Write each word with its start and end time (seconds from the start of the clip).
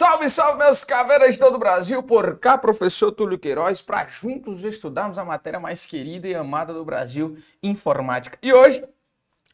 Salve, 0.00 0.30
salve, 0.30 0.64
meus 0.64 0.82
caveiras 0.82 1.34
de 1.34 1.40
todo 1.40 1.56
o 1.56 1.58
Brasil! 1.58 2.02
Por 2.02 2.38
cá, 2.38 2.56
professor 2.56 3.12
Túlio 3.12 3.38
Queiroz, 3.38 3.82
para 3.82 4.08
juntos 4.08 4.64
estudarmos 4.64 5.18
a 5.18 5.24
matéria 5.26 5.60
mais 5.60 5.84
querida 5.84 6.26
e 6.26 6.34
amada 6.34 6.72
do 6.72 6.82
Brasil, 6.82 7.36
informática. 7.62 8.38
E 8.40 8.50
hoje 8.50 8.82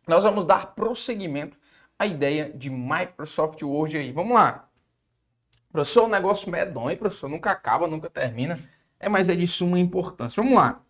nós 0.07 0.23
vamos 0.23 0.45
dar 0.45 0.77
prosseguimento 0.77 1.59
à 1.99 2.07
ideia 2.07 2.49
de 2.49 2.71
Microsoft 2.71 3.61
Word 3.61 3.99
aí. 3.99 4.13
Vamos 4.13 4.35
lá! 4.35 4.69
Professor, 5.73 6.05
o 6.05 6.09
negócio 6.09 6.49
medonho, 6.49 6.97
professor, 6.97 7.29
nunca 7.29 7.51
acaba, 7.51 7.89
nunca 7.89 8.09
termina. 8.09 8.57
É, 9.01 9.09
mas 9.09 9.29
é 9.29 9.35
de 9.35 9.49
suma 9.49 9.81
importância. 9.81 10.41
Vamos 10.41 10.57
lá! 10.57 10.81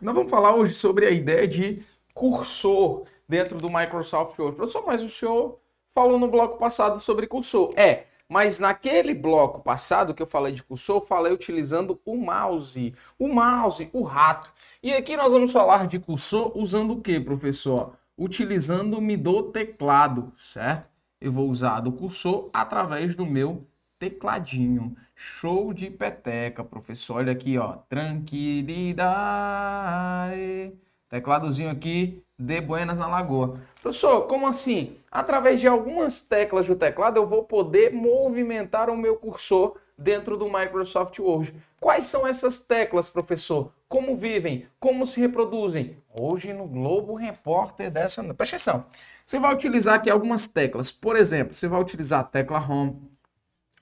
Nós 0.00 0.14
vamos 0.14 0.30
falar 0.30 0.54
hoje 0.54 0.72
sobre 0.72 1.04
a 1.04 1.10
ideia 1.10 1.46
de 1.46 1.84
cursor 2.14 3.04
dentro 3.28 3.58
do 3.58 3.68
Microsoft 3.68 4.38
Word. 4.38 4.56
Professor, 4.56 4.82
mas 4.86 5.02
o 5.02 5.10
senhor 5.10 5.60
falou 5.88 6.18
no 6.18 6.28
bloco 6.28 6.56
passado 6.56 6.98
sobre 6.98 7.26
cursor. 7.26 7.74
É, 7.76 8.06
mas 8.30 8.60
naquele 8.60 9.12
bloco 9.12 9.60
passado 9.60 10.14
que 10.14 10.22
eu 10.22 10.26
falei 10.26 10.52
de 10.52 10.62
cursor, 10.62 10.98
eu 10.98 11.00
falei 11.00 11.32
utilizando 11.32 12.00
o 12.04 12.16
mouse. 12.16 12.94
O 13.18 13.26
mouse, 13.26 13.90
o 13.92 14.02
rato. 14.02 14.52
E 14.80 14.92
aqui 14.92 15.16
nós 15.16 15.32
vamos 15.32 15.50
falar 15.50 15.88
de 15.88 15.98
cursor 15.98 16.56
usando 16.56 16.92
o 16.92 17.00
que, 17.00 17.18
professor? 17.18 17.96
Utilizando-me 18.16 19.16
do 19.16 19.42
teclado, 19.42 20.32
certo? 20.38 20.88
Eu 21.20 21.32
vou 21.32 21.50
usar 21.50 21.80
do 21.80 21.90
cursor 21.90 22.48
através 22.52 23.16
do 23.16 23.26
meu 23.26 23.66
tecladinho. 23.98 24.96
Show 25.14 25.74
de 25.74 25.90
peteca, 25.90 26.62
professor. 26.62 27.16
Olha 27.16 27.32
aqui, 27.32 27.58
ó. 27.58 27.78
Tranquilidade. 27.88 30.72
Tecladozinho 31.10 31.68
aqui 31.68 32.22
de 32.38 32.60
Buenas 32.60 32.96
na 32.96 33.08
Lagoa. 33.08 33.60
Professor, 33.82 34.22
como 34.28 34.46
assim? 34.46 34.96
Através 35.10 35.60
de 35.60 35.66
algumas 35.66 36.20
teclas 36.20 36.68
do 36.68 36.76
teclado 36.76 37.16
eu 37.16 37.26
vou 37.26 37.42
poder 37.42 37.92
movimentar 37.92 38.88
o 38.88 38.96
meu 38.96 39.16
cursor 39.16 39.76
dentro 39.98 40.36
do 40.36 40.46
Microsoft 40.46 41.18
Word. 41.18 41.52
Quais 41.80 42.06
são 42.06 42.24
essas 42.24 42.60
teclas, 42.60 43.10
professor? 43.10 43.72
Como 43.88 44.16
vivem? 44.16 44.66
Como 44.78 45.04
se 45.04 45.20
reproduzem? 45.20 45.96
Hoje 46.18 46.52
no 46.52 46.66
Globo 46.66 47.14
Repórter 47.14 47.90
dessa... 47.90 48.22
Presta 48.32 48.56
atenção. 48.56 48.86
Você 49.26 49.38
vai 49.38 49.52
utilizar 49.52 49.96
aqui 49.96 50.08
algumas 50.08 50.46
teclas. 50.46 50.92
Por 50.92 51.16
exemplo, 51.16 51.54
você 51.54 51.66
vai 51.66 51.80
utilizar 51.80 52.20
a 52.20 52.24
tecla 52.24 52.60
Home. 52.60 52.96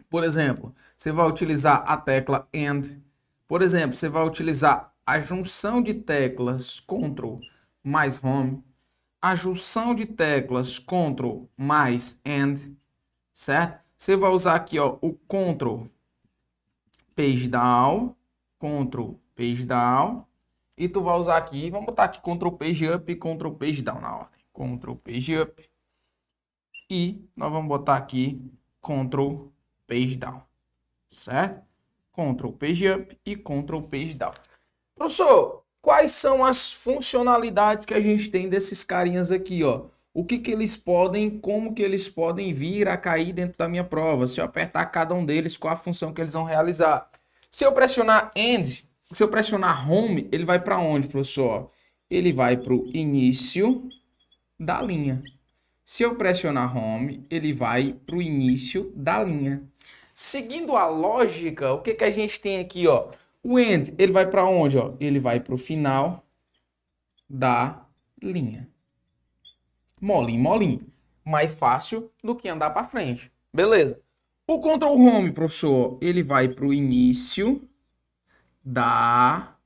Por 0.09 0.25
exemplo, 0.25 0.75
você 0.97 1.13
vai 1.13 1.29
utilizar 1.29 1.85
a 1.87 1.97
tecla 1.99 2.49
End. 2.55 2.99
Por 3.47 3.61
exemplo, 3.61 3.97
você 3.97 4.09
vai 4.09 4.27
utilizar 4.27 4.93
a 5.09 5.21
junção 5.21 5.81
de 5.81 5.95
teclas 5.95 6.81
Ctrl 6.81 7.39
mais 7.83 8.23
Home, 8.23 8.63
a 9.23 9.35
junção 9.35 9.95
de 9.95 10.05
teclas 10.05 10.79
Ctrl 10.79 11.47
mais 11.57 12.21
End, 12.23 12.77
certo? 13.33 13.83
Você 13.97 14.15
vai 14.15 14.31
usar 14.31 14.57
aqui 14.57 14.79
ó, 14.79 14.99
o 15.01 15.15
Ctrl 15.15 15.87
Page 17.17 17.49
Down, 17.49 18.15
Ctrl 18.59 19.13
Page 19.35 19.65
Down, 19.65 20.27
e 20.77 20.87
tu 20.91 21.01
vai 21.01 21.17
usar 21.17 21.39
aqui, 21.39 21.71
vamos 21.71 21.87
botar 21.87 22.05
aqui 22.05 22.21
Ctrl 22.21 22.51
Page 22.51 22.91
Up 22.91 23.11
e 23.11 23.17
Ctrl 23.17 23.53
Page 23.53 23.81
Down 23.81 24.01
na 24.03 24.15
ordem. 24.15 24.41
Ctrl 24.53 24.95
Page 24.95 25.39
Up 25.39 25.71
e 26.91 27.27
nós 27.35 27.51
vamos 27.51 27.69
botar 27.69 27.97
aqui 27.97 28.39
Ctrl 28.83 29.47
Page 29.87 30.17
Down, 30.17 30.43
certo? 31.07 31.67
Ctrl 32.13 32.51
Page 32.51 32.91
Up 32.91 33.19
e 33.25 33.37
Ctrl 33.37 33.81
Page 33.81 34.13
Down. 34.13 34.35
Professor, 34.99 35.63
quais 35.81 36.11
são 36.11 36.45
as 36.45 36.73
funcionalidades 36.73 37.87
que 37.87 37.95
a 37.95 38.01
gente 38.01 38.29
tem 38.29 38.49
desses 38.49 38.83
carinhas 38.83 39.31
aqui, 39.31 39.63
ó? 39.63 39.87
O 40.13 40.25
que, 40.25 40.39
que 40.39 40.51
eles 40.51 40.77
podem, 40.77 41.31
como 41.39 41.73
que 41.73 41.83
eles 41.83 42.09
podem 42.09 42.53
vir 42.53 42.89
a 42.89 42.97
cair 42.97 43.33
dentro 43.33 43.57
da 43.57 43.69
minha 43.69 43.85
prova? 43.85 44.27
Se 44.27 44.41
eu 44.41 44.45
apertar 44.45 44.87
cada 44.87 45.15
um 45.15 45.25
deles, 45.25 45.57
qual 45.57 45.73
a 45.73 45.77
função 45.77 46.13
que 46.13 46.21
eles 46.21 46.33
vão 46.33 46.43
realizar? 46.43 47.09
Se 47.49 47.65
eu 47.65 47.71
pressionar 47.71 48.33
End, 48.35 48.85
se 49.13 49.23
eu 49.23 49.29
pressionar 49.29 49.89
Home, 49.89 50.29
ele 50.33 50.45
vai 50.45 50.59
para 50.59 50.79
onde, 50.79 51.07
professor? 51.07 51.71
Ele 52.11 52.33
vai 52.33 52.57
para 52.57 52.75
o 52.75 52.85
início 52.93 53.89
da 54.59 54.83
linha. 54.83 55.23
Se 55.85 56.03
eu 56.03 56.17
pressionar 56.17 56.77
Home, 56.77 57.25
ele 57.31 57.53
vai 57.53 57.95
para 58.05 58.17
o 58.17 58.23
início 58.23 58.93
da 58.97 59.23
linha. 59.23 59.63
Seguindo 60.13 60.77
a 60.77 60.89
lógica, 60.89 61.73
o 61.73 61.81
que, 61.81 61.95
que 61.95 62.05
a 62.05 62.11
gente 62.11 62.41
tem 62.41 62.59
aqui, 62.59 62.89
ó? 62.89 63.11
O 63.51 63.59
end, 63.59 63.95
ele 63.97 64.13
vai 64.13 64.31
para 64.31 64.45
onde? 64.45 64.77
Ó? 64.77 64.95
Ele 65.01 65.19
vai 65.19 65.41
para 65.41 65.55
o 65.55 65.57
final 65.57 66.23
da 67.27 67.83
linha. 68.23 68.69
Molinho, 69.99 70.43
molinho. 70.43 70.93
Mais 71.25 71.55
fácil 71.55 72.13
do 72.23 72.37
que 72.37 72.47
andar 72.47 72.69
para 72.73 72.85
frente. 72.85 73.33
Beleza. 73.51 73.99
O 74.47 74.61
control 74.61 75.01
home, 75.01 75.33
professor, 75.33 75.97
ele 76.03 76.23
vai 76.23 76.47
para 76.49 76.67
o 76.67 76.75
início 76.75 77.67
da 78.63 79.57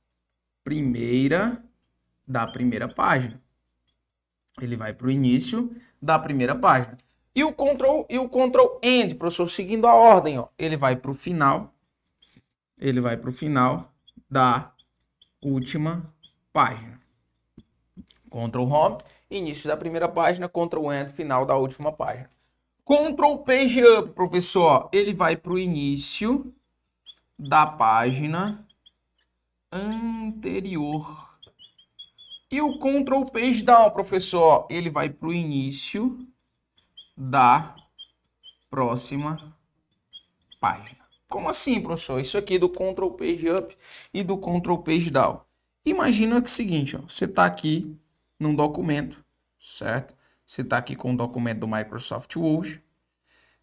primeira 0.63 1.61
da 2.25 2.47
primeira 2.47 2.87
página. 2.87 3.37
Ele 4.61 4.77
vai 4.77 4.93
para 4.93 5.07
o 5.07 5.11
início 5.11 5.75
da 6.01 6.17
primeira 6.17 6.55
página. 6.55 6.97
E 7.35 7.43
o 7.43 7.51
control 7.51 8.07
e 8.09 8.17
o 8.17 8.29
control 8.29 8.79
end, 8.81 9.15
professor, 9.15 9.49
seguindo 9.49 9.87
a 9.87 9.93
ordem, 9.93 10.39
ó, 10.39 10.47
ele 10.57 10.77
vai 10.77 10.95
para 10.95 11.11
o 11.11 11.13
final 11.13 11.72
ele 12.83 12.99
vai 12.99 13.15
para 13.15 13.29
o 13.29 13.33
final 13.33 13.93
da 14.29 14.73
última 15.41 16.13
página. 16.51 16.99
Ctrl 18.29 18.63
Home, 18.63 18.97
início 19.31 19.69
da 19.69 19.77
primeira 19.77 20.09
página, 20.09 20.49
Ctrl 20.49 20.91
Enter, 20.91 21.13
final 21.13 21.45
da 21.45 21.55
última 21.55 21.93
página. 21.93 22.29
Ctrl 22.85 23.37
Page 23.45 23.81
Up, 23.85 24.09
professor, 24.13 24.89
ele 24.91 25.13
vai 25.13 25.37
para 25.37 25.53
o 25.53 25.57
início 25.57 26.53
da 27.39 27.65
página 27.65 28.67
anterior. 29.71 31.39
E 32.51 32.61
o 32.61 32.77
Ctrl 32.79 33.23
Page 33.31 33.63
Down, 33.63 33.91
professor, 33.91 34.67
ele 34.69 34.89
vai 34.89 35.09
para 35.09 35.29
o 35.29 35.33
início 35.33 36.19
da 37.15 37.73
próxima 38.69 39.37
página. 40.59 41.02
Como 41.33 41.49
assim, 41.49 41.81
professor? 41.81 42.19
Isso 42.19 42.37
aqui 42.37 42.59
do 42.59 42.69
Ctrl 42.69 43.07
Page 43.07 43.49
Up 43.49 43.75
e 44.13 44.23
do 44.23 44.37
Ctrl 44.37 44.75
Page 44.75 45.09
Down. 45.09 45.41
Imagina 45.83 46.39
que 46.39 46.47
é 46.47 46.51
o 46.51 46.53
seguinte, 46.53 46.95
ó, 46.95 46.99
você 47.09 47.25
está 47.25 47.43
aqui 47.43 47.97
num 48.39 48.55
documento, 48.55 49.17
certo? 49.59 50.13
Você 50.45 50.61
está 50.61 50.77
aqui 50.77 50.95
com 50.95 51.11
o 51.11 51.17
documento 51.17 51.61
do 51.61 51.67
Microsoft 51.67 52.35
Word. 52.35 52.79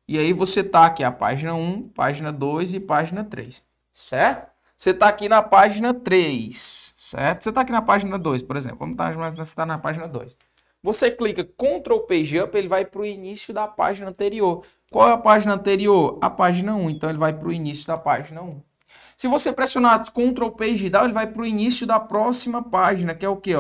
E 0.09 0.19
aí 0.19 0.33
você 0.33 0.63
está 0.63 0.85
aqui 0.85 1.05
a 1.05 1.13
página 1.13 1.55
1, 1.55 1.91
página 1.91 2.33
2 2.33 2.75
e 2.75 2.81
página 2.81 3.23
3, 3.23 3.63
certo? 3.93 4.51
Você 4.77 4.91
está 4.91 5.07
aqui 5.07 5.29
na 5.29 5.41
página 5.41 5.95
3, 5.95 6.93
certo? 6.97 7.45
Você 7.45 7.51
está 7.51 7.61
aqui 7.61 7.71
na 7.71 7.83
página 7.83 8.19
2, 8.19 8.43
por 8.43 8.57
exemplo. 8.57 8.79
Vamos 8.81 8.95
estar, 8.95 9.17
mas 9.17 9.35
você 9.35 9.43
está 9.43 9.65
na 9.65 9.79
página 9.79 10.09
2. 10.09 10.37
Você 10.83 11.09
clica 11.09 11.45
Ctrl 11.45 11.99
Page 12.01 12.41
Up, 12.41 12.59
ele 12.59 12.67
vai 12.67 12.85
para 12.85 13.01
o 13.01 13.07
início 13.07 13.55
da 13.55 13.69
página 13.69 14.11
anterior. 14.11 14.67
Qual 14.93 15.09
é 15.09 15.13
a 15.13 15.17
página 15.17 15.55
anterior? 15.55 16.19
A 16.21 16.29
página 16.29 16.75
1. 16.75 16.91
Então 16.91 17.09
ele 17.09 17.19
vai 17.19 17.33
para 17.33 17.47
o 17.47 17.53
início 17.53 17.87
da 17.87 17.97
página 17.97 18.43
1. 18.43 18.61
Se 19.17 19.29
você 19.29 19.53
pressionar 19.53 20.05
Ctrl 20.11 20.49
Page 20.49 20.91
Down, 20.91 21.05
ele 21.05 21.13
vai 21.13 21.29
para 21.29 21.43
o 21.43 21.47
início 21.47 21.87
da 21.87 22.01
próxima 22.01 22.61
página, 22.61 23.15
que 23.15 23.25
é 23.25 23.29
o 23.29 23.37
que? 23.37 23.53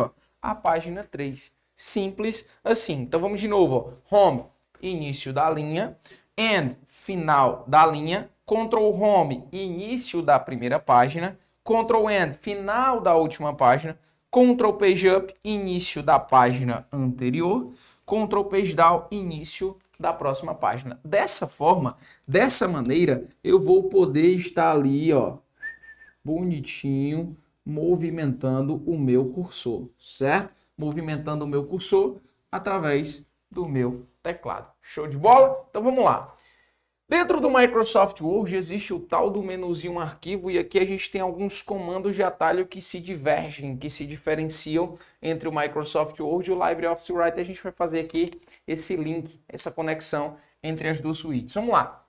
A 0.43 0.55
página 0.57 1.05
3. 1.05 1.53
Simples 1.77 2.45
assim. 2.65 3.03
Então 3.03 3.21
vamos 3.21 3.41
de 3.41 3.47
novo. 3.47 3.95
Ó. 4.11 4.17
Home, 4.17 4.45
início 4.83 5.33
da 5.33 5.49
linha. 5.49 5.97
End, 6.37 6.77
final 6.89 7.65
da 7.65 7.87
linha. 7.87 8.29
Ctrl 8.45 8.91
Home, 9.01 9.45
início 9.53 10.23
da 10.23 10.37
primeira 10.41 10.81
página. 10.81 11.39
Ctrl 11.63 12.11
End, 12.11 12.39
final 12.41 13.01
da 13.01 13.15
última 13.15 13.55
página. 13.55 13.97
Ctrl 14.33 14.73
Page 14.73 15.09
Up, 15.09 15.33
início 15.45 16.03
da 16.03 16.19
página 16.19 16.89
anterior. 16.91 17.73
Ctrl 18.05 18.43
Page 18.43 18.75
Down, 18.75 19.05
início 19.13 19.79
da 20.01 20.15
próxima 20.15 20.55
página. 20.55 20.99
Dessa 21.05 21.47
forma, 21.47 21.99
dessa 22.27 22.67
maneira, 22.67 23.29
eu 23.45 23.61
vou 23.61 23.91
poder 23.91 24.35
estar 24.35 24.73
ali, 24.73 25.13
ó, 25.13 25.37
bonitinho, 26.25 27.37
movimentando 27.65 28.83
o 28.87 28.99
meu 28.99 29.27
cursor, 29.27 29.91
certo? 29.99 30.55
Movimentando 30.77 31.45
o 31.45 31.49
meu 31.49 31.67
cursor 31.67 32.17
através 32.51 33.23
do 33.51 33.69
meu 33.69 34.07
teclado. 34.23 34.73
Show 34.81 35.07
de 35.07 35.19
bola? 35.19 35.67
Então 35.69 35.83
vamos 35.83 36.03
lá. 36.03 36.35
Dentro 37.11 37.41
do 37.41 37.51
Microsoft 37.51 38.21
Word 38.21 38.55
existe 38.55 38.95
o 38.95 39.01
tal 39.01 39.31
do 39.31 39.43
menuzinho 39.43 39.99
arquivo 39.99 40.49
e 40.49 40.57
aqui 40.57 40.79
a 40.79 40.85
gente 40.85 41.11
tem 41.11 41.21
alguns 41.21 41.61
comandos 41.61 42.15
de 42.15 42.23
atalho 42.23 42.65
que 42.65 42.81
se 42.81 43.01
divergem, 43.01 43.77
que 43.77 43.91
se 43.91 44.07
diferenciam 44.07 44.95
entre 45.21 45.49
o 45.49 45.53
Microsoft 45.53 46.21
Word 46.21 46.49
e 46.49 46.55
o 46.55 46.69
LibreOffice 46.69 47.13
Writer. 47.13 47.41
A 47.41 47.45
gente 47.45 47.61
vai 47.65 47.73
fazer 47.73 47.99
aqui 47.99 48.31
esse 48.65 48.95
link, 48.95 49.41
essa 49.49 49.73
conexão 49.73 50.37
entre 50.63 50.87
as 50.87 51.01
duas 51.01 51.19
suítes. 51.19 51.53
Vamos 51.53 51.73
lá. 51.73 52.07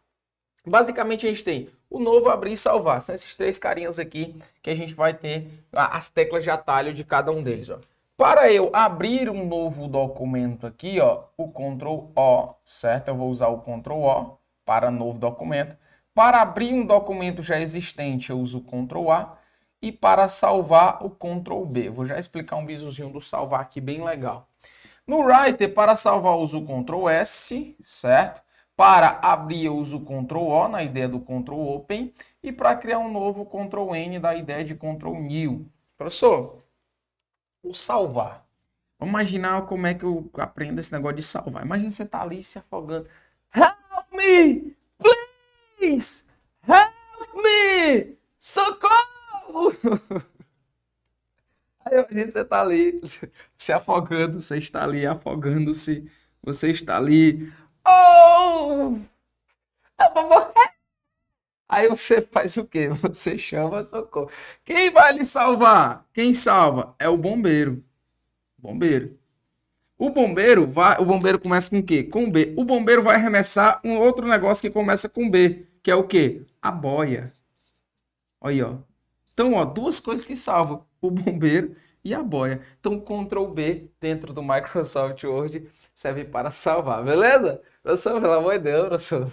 Basicamente 0.64 1.26
a 1.26 1.30
gente 1.30 1.44
tem 1.44 1.70
o 1.90 2.00
novo 2.00 2.30
abrir 2.30 2.52
e 2.52 2.58
salvar. 2.58 3.02
São 3.02 3.16
esses 3.16 3.34
três 3.34 3.58
carinhas 3.58 3.98
aqui 3.98 4.36
que 4.62 4.70
a 4.70 4.76
gente 4.76 4.94
vai 4.94 5.16
ter 5.16 5.48
as 5.72 6.12
teclas 6.12 6.44
de 6.44 6.52
atalho 6.52 6.94
de 6.94 7.04
cada 7.04 7.32
um 7.32 7.42
deles. 7.42 7.72
Ó. 7.72 7.80
Para 8.16 8.54
eu 8.54 8.70
abrir 8.72 9.32
um 9.32 9.48
novo 9.48 9.88
documento 9.88 10.68
aqui, 10.68 11.00
ó, 11.00 11.24
o 11.36 11.48
Ctrl 11.48 12.12
O, 12.16 12.54
certo? 12.64 13.08
Eu 13.08 13.16
vou 13.16 13.32
usar 13.32 13.48
o 13.48 13.62
Ctrl 13.62 13.96
O 13.96 14.41
para 14.72 14.90
novo 14.90 15.20
documento. 15.20 15.76
Para 16.14 16.42
abrir 16.42 16.74
um 16.74 16.86
documento 16.86 17.44
já 17.44 17.60
existente, 17.60 18.30
eu 18.30 18.40
uso 18.40 18.60
o 18.60 18.62
Ctrl 18.62 19.12
A. 19.12 19.38
E 19.82 19.92
para 19.92 20.30
salvar, 20.30 21.06
o 21.06 21.10
Ctrl 21.10 21.66
B. 21.66 21.90
Vou 21.90 22.06
já 22.06 22.18
explicar 22.18 22.56
um 22.56 22.66
bizuzinho 22.66 23.10
do 23.10 23.20
salvar 23.20 23.60
aqui, 23.60 23.82
bem 23.82 24.02
legal. 24.02 24.48
No 25.06 25.24
Writer, 25.26 25.74
para 25.74 25.94
salvar, 25.98 26.36
eu 26.36 26.40
uso 26.40 26.60
o 26.60 26.66
Ctrl 26.66 27.10
S, 27.10 27.76
certo? 27.84 28.42
Para 28.74 29.20
abrir, 29.22 29.66
eu 29.66 29.76
uso 29.76 29.98
o 29.98 30.06
Ctrl 30.06 30.40
O, 30.40 30.68
na 30.70 30.82
ideia 30.82 31.10
do 31.10 31.20
Ctrl 31.20 31.76
Open. 31.76 32.14
E 32.42 32.54
para 32.54 32.74
criar 32.74 33.00
um 33.00 33.12
novo, 33.12 33.46
Ctrl 33.46 33.94
N, 33.94 34.20
da 34.20 34.34
ideia 34.34 34.64
de 34.64 34.74
Ctrl 34.74 35.20
New. 35.20 35.70
Professor, 35.98 36.64
o 37.62 37.74
salvar. 37.74 38.46
Vamos 38.98 39.12
imaginar 39.12 39.64
como 39.64 39.86
é 39.86 39.94
que 39.94 40.06
eu 40.06 40.30
aprendo 40.36 40.80
esse 40.80 40.94
negócio 40.94 41.18
de 41.18 41.24
salvar. 41.24 41.66
Imagina 41.66 41.92
você 41.92 42.06
tá 42.06 42.22
ali 42.22 42.42
se 42.42 42.58
afogando. 42.58 43.06
Me! 44.22 44.76
Please! 45.00 46.26
Help 46.68 46.94
me! 47.44 48.16
Socorro! 48.40 49.74
Aí 51.84 51.98
imagina 51.98 52.32
você 52.32 52.46
tá 52.46 52.62
ali 52.62 53.02
se 53.58 53.74
afogando, 53.74 54.42
você 54.42 54.58
está 54.58 54.84
ali 54.84 55.06
afogando-se, 55.08 56.10
você 56.44 56.70
está 56.70 56.98
ali. 56.98 57.52
Oh! 57.84 59.00
Eu 60.00 60.14
vou 60.14 60.30
morrer! 60.30 60.72
Aí 61.68 61.88
você 61.88 62.22
faz 62.22 62.58
o 62.58 62.66
quê? 62.66 62.90
Você 62.90 63.38
chama 63.38 63.84
socorro. 63.84 64.30
Quem 64.64 64.92
vai 64.92 65.14
lhe 65.14 65.26
salvar? 65.26 66.06
Quem 66.14 66.34
salva? 66.34 66.96
É 67.00 67.10
o 67.10 67.18
bombeiro. 67.18 67.84
Bombeiro. 68.58 69.18
O 70.02 70.10
bombeiro 70.10 70.66
vai, 70.66 71.00
o 71.00 71.06
bombeiro 71.06 71.38
começa 71.40 71.70
com 71.70 71.78
o 71.78 71.84
quê? 71.84 72.04
Com 72.04 72.28
B. 72.28 72.56
O 72.58 72.64
bombeiro 72.66 73.04
vai 73.04 73.18
arremessar 73.18 73.80
um 73.86 74.00
outro 74.00 74.28
negócio 74.28 74.60
que 74.60 74.72
começa 74.72 75.08
com 75.08 75.30
B, 75.30 75.68
que 75.84 75.92
é 75.92 75.96
o 75.96 76.08
quê? 76.08 76.44
A 76.60 76.72
boia. 76.72 77.32
Aí, 78.42 78.64
ó. 78.64 78.78
Então, 79.32 79.54
ó, 79.54 79.64
duas 79.64 80.00
coisas 80.00 80.26
que 80.26 80.36
salvam: 80.36 80.84
o 81.00 81.12
bombeiro 81.12 81.76
e 82.04 82.16
a 82.16 82.24
boia. 82.24 82.64
Então, 82.80 83.00
Ctrl 83.00 83.46
B 83.46 83.92
dentro 84.00 84.34
do 84.34 84.42
Microsoft 84.42 85.24
Word 85.24 85.70
serve 85.94 86.26
para 86.26 86.50
salvar, 86.50 87.04
beleza? 87.04 87.62
Professor, 87.84 88.20
pelo 88.20 88.34
amor 88.34 88.54
de 88.54 88.60
Deus, 88.72 88.88
professor. 88.88 89.32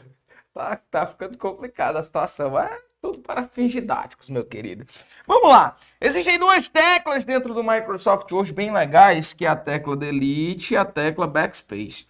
Tá, 0.52 0.76
tá 0.76 1.06
ficando 1.06 1.38
complicada 1.38 1.98
a 1.98 2.02
situação, 2.02 2.50
mas 2.50 2.78
tudo 3.08 3.20
para 3.20 3.48
fins 3.48 3.70
didáticos, 3.70 4.28
meu 4.28 4.44
querido. 4.44 4.86
Vamos 5.26 5.48
lá. 5.48 5.76
Existem 6.00 6.38
duas 6.38 6.68
teclas 6.68 7.24
dentro 7.24 7.54
do 7.54 7.64
Microsoft 7.64 8.30
Word 8.30 8.52
bem 8.52 8.72
legais, 8.72 9.32
que 9.32 9.46
é 9.46 9.48
a 9.48 9.56
tecla 9.56 9.96
Delete 9.96 10.74
e 10.74 10.76
a 10.76 10.84
tecla 10.84 11.26
Backspace. 11.26 12.06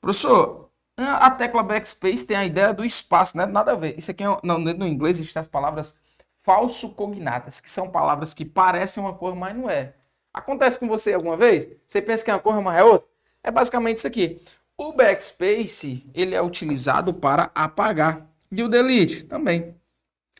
Professor, 0.00 0.70
a 0.96 1.30
tecla 1.30 1.62
Backspace 1.62 2.24
tem 2.24 2.36
a 2.36 2.44
ideia 2.44 2.74
do 2.74 2.84
espaço, 2.84 3.36
né? 3.36 3.46
Nada 3.46 3.72
a 3.72 3.74
ver. 3.74 3.96
Isso 3.98 4.10
aqui 4.10 4.22
é, 4.22 4.26
não, 4.42 4.58
no 4.58 4.86
inglês 4.86 5.18
existem 5.18 5.40
as 5.40 5.48
palavras 5.48 5.96
falso 6.38 6.90
cognatas, 6.90 7.60
que 7.60 7.70
são 7.70 7.88
palavras 7.88 8.34
que 8.34 8.44
parecem 8.44 9.02
uma 9.02 9.14
cor, 9.14 9.34
mas 9.34 9.56
não 9.56 9.70
é. 9.70 9.94
Acontece 10.32 10.78
com 10.78 10.86
você 10.86 11.14
alguma 11.14 11.36
vez? 11.36 11.66
Você 11.86 12.02
pensa 12.02 12.24
que 12.24 12.30
é 12.30 12.34
uma 12.34 12.40
cor, 12.40 12.60
mas 12.60 12.76
é 12.76 12.84
outra? 12.84 13.08
É 13.42 13.50
basicamente 13.50 13.98
isso 13.98 14.06
aqui. 14.06 14.42
O 14.76 14.92
backspace, 14.92 16.04
ele 16.12 16.34
é 16.34 16.42
utilizado 16.42 17.14
para 17.14 17.50
apagar. 17.54 18.26
E 18.50 18.62
o 18.62 18.68
delete 18.68 19.24
também. 19.24 19.74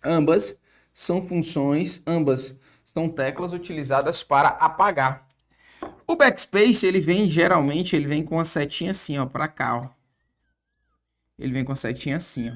Ambas 0.04 0.56
são 0.92 1.22
funções, 1.22 2.02
ambas 2.06 2.58
são 2.84 3.08
teclas 3.08 3.52
utilizadas 3.52 4.22
para 4.22 4.48
apagar. 4.48 5.26
O 6.06 6.16
backspace, 6.16 6.86
ele 6.86 7.00
vem 7.00 7.30
geralmente, 7.30 7.96
ele 7.96 8.06
vem 8.06 8.22
com 8.22 8.38
a 8.38 8.44
setinha 8.44 8.90
assim, 8.90 9.18
ó, 9.18 9.24
para 9.24 9.48
cá, 9.48 9.78
ó. 9.78 9.88
Ele 11.38 11.52
vem 11.52 11.64
com 11.64 11.72
a 11.72 11.76
setinha 11.76 12.16
assim, 12.16 12.50
ó, 12.50 12.52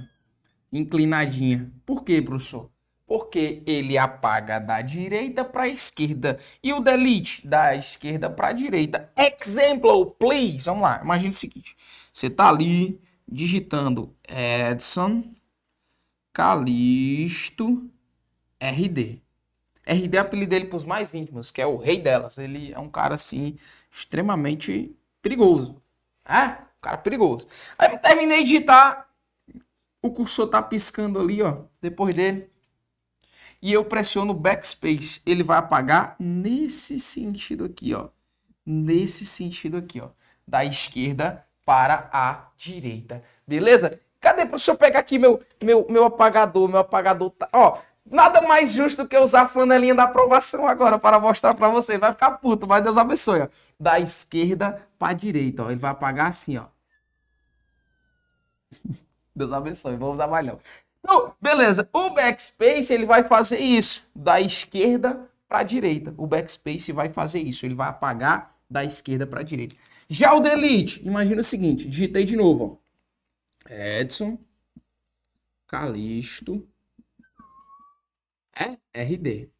inclinadinha. 0.71 1.73
Por 1.87 2.05
quê, 2.05 2.21
professor? 2.21 2.71
Porque 3.07 3.63
ele 3.67 3.97
apaga 3.97 4.59
da 4.59 4.83
direita 4.83 5.43
para 5.43 5.63
a 5.63 5.69
esquerda 5.69 6.39
e 6.63 6.75
o 6.75 6.81
delete 6.81 7.47
da 7.47 7.75
esquerda 7.75 8.29
para 8.29 8.49
a 8.49 8.53
direita. 8.53 9.11
Example, 9.17 10.15
please. 10.19 10.67
Vamos 10.67 10.83
lá. 10.83 11.01
Imagina 11.03 11.31
o 11.31 11.33
seguinte: 11.33 11.75
você 12.13 12.27
está 12.27 12.51
ali 12.51 13.01
digitando 13.27 14.15
Edson 14.29 15.25
Calisto 16.39 17.91
RD. 18.61 19.21
RD 19.85 20.17
é 20.17 20.21
o 20.21 20.23
apelido 20.23 20.51
dele 20.51 20.67
para 20.67 20.77
os 20.77 20.85
mais 20.85 21.13
íntimos, 21.13 21.51
que 21.51 21.61
é 21.61 21.67
o 21.67 21.77
rei 21.77 22.01
delas. 22.01 22.39
Ele 22.39 22.73
é 22.73 22.79
um 22.79 22.89
cara 22.89 23.17
assim 23.17 23.59
extremamente 23.91 24.97
perigoso. 25.21 25.83
É? 26.25 26.45
Um 26.45 26.81
cara 26.81 26.99
perigoso. 26.99 27.49
Aí 27.77 27.91
eu 27.91 27.99
terminei 27.99 28.45
de 28.45 28.51
digitar, 28.51 29.09
o 30.01 30.13
cursor 30.13 30.47
tá 30.47 30.63
piscando 30.63 31.19
ali, 31.19 31.43
ó, 31.43 31.63
depois 31.81 32.15
dele 32.15 32.49
e 33.61 33.73
eu 33.73 33.85
pressiono 33.85 34.33
backspace, 34.33 35.21
ele 35.27 35.43
vai 35.43 35.59
apagar 35.59 36.15
nesse 36.21 37.01
sentido 37.01 37.65
aqui, 37.65 37.93
ó. 37.93 38.11
Nesse 38.65 39.27
sentido 39.27 39.77
aqui, 39.77 40.01
ó. 40.01 40.11
Da 40.47 40.65
esquerda 40.65 41.45
para 41.65 42.09
a 42.13 42.53
direita. 42.57 43.25
Beleza? 43.45 44.01
Cadê? 44.21 44.45
Deixa 44.45 44.71
eu 44.71 44.77
pegar 44.77 44.99
aqui 45.01 45.19
meu, 45.19 45.41
meu, 45.63 45.87
meu 45.89 46.05
apagador. 46.05 46.69
Meu 46.69 46.81
apagador 46.81 47.31
tá... 47.31 47.49
Ó, 47.53 47.79
nada 48.05 48.41
mais 48.43 48.73
justo 48.73 49.07
que 49.07 49.17
usar 49.17 49.43
a 49.43 49.49
flanelinha 49.49 49.95
da 49.95 50.05
aprovação 50.05 50.67
agora 50.67 50.99
para 50.99 51.21
mostrar 51.21 51.55
para 51.55 51.69
você. 51.69 51.99
Vai 51.99 52.13
ficar 52.13 52.33
puto, 52.33 52.67
mas 52.67 52.83
Deus 52.83 52.97
abençoe, 52.97 53.43
ó. 53.43 53.49
Da 53.79 54.01
esquerda 54.01 54.87
para 54.99 55.13
direita, 55.13 55.65
ó. 55.65 55.71
Ele 55.71 55.79
vai 55.81 55.91
apagar 55.91 56.29
assim, 56.29 56.59
ó. 56.59 56.65
Deus 59.35 59.53
abençoe. 59.53 59.97
Vamos 59.97 60.19
dar 60.19 60.27
malhão. 60.27 60.59
Então, 61.01 61.33
beleza. 61.41 61.89
O 61.93 62.11
backspace 62.11 62.93
ele 62.93 63.07
vai 63.07 63.23
fazer 63.23 63.59
isso 63.59 64.05
da 64.15 64.41
esquerda 64.41 65.27
para 65.49 65.63
direita. 65.63 66.13
O 66.17 66.27
backspace 66.27 66.93
vai 66.93 67.09
fazer 67.09 67.41
isso. 67.41 67.65
Ele 67.65 67.75
vai 67.75 67.89
apagar 67.89 68.55
da 68.69 68.85
esquerda 68.85 69.27
para 69.27 69.43
direita. 69.43 69.77
Já 70.11 70.35
o 70.35 70.41
delete, 70.41 71.07
imagina 71.07 71.41
o 71.41 71.45
seguinte: 71.45 71.89
digitei 71.89 72.25
de 72.25 72.37
novo. 72.37 72.81
Ó. 72.85 72.88
Edson 73.69 74.39
Calisto 75.67 76.67
é 78.55 78.79
RD. 78.95 79.51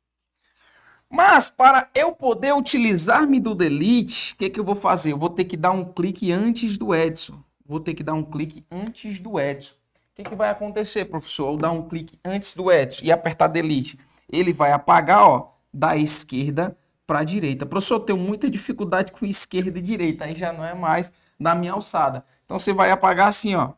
Mas 1.11 1.49
para 1.51 1.91
eu 1.95 2.13
poder 2.13 2.53
utilizar-me 2.55 3.41
do 3.41 3.55
delete, 3.55 4.35
o 4.35 4.37
que, 4.37 4.51
que 4.51 4.61
eu 4.61 4.65
vou 4.65 4.75
fazer? 4.75 5.13
Eu 5.13 5.19
vou 5.19 5.31
ter 5.31 5.45
que 5.45 5.57
dar 5.57 5.71
um 5.71 5.85
clique 5.85 6.33
antes 6.33 6.77
do 6.77 6.95
Edson. 6.95 7.43
Vou 7.65 7.81
ter 7.81 7.95
que 7.95 8.03
dar 8.03 8.15
um 8.15 8.25
clique 8.25 8.65
antes 8.71 9.19
do 9.19 9.39
Edson 9.39 9.79
que, 10.19 10.31
que 10.31 10.35
vai 10.35 10.51
acontecer, 10.51 11.05
professor? 11.05 11.47
Ao 11.47 11.57
dar 11.57 11.71
um 11.71 11.89
clique 11.89 12.19
antes 12.25 12.53
do 12.53 12.73
Edson 12.73 13.05
e 13.05 13.13
apertar 13.13 13.47
Delete, 13.47 13.99
ele 14.29 14.53
vai 14.53 14.73
apagar 14.73 15.23
ó, 15.23 15.53
da 15.73 15.97
esquerda 15.97 16.77
para 17.07 17.21
a 17.21 17.25
direita. 17.25 17.65
Professor, 17.65 17.95
eu 17.95 18.01
tenho 18.01 18.19
muita 18.19 18.51
dificuldade 18.51 19.13
com 19.13 19.25
esquerda 19.25 19.79
e 19.79 19.83
direita, 19.83 20.25
aí 20.25 20.37
já 20.37 20.53
não 20.53 20.65
é 20.65 20.75
mais 20.75 21.13
da 21.39 21.55
minha 21.55 21.73
alçada. 21.73 22.25
Então 22.45 22.59
você 22.59 22.73
vai 22.73 22.91
apagar 22.91 23.29
assim, 23.29 23.55
ó, 23.55 23.75